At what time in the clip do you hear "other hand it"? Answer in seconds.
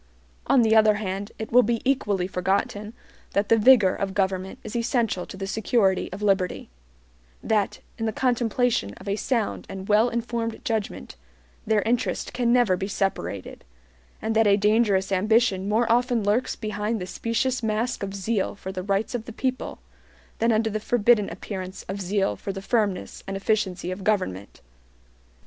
0.75-1.51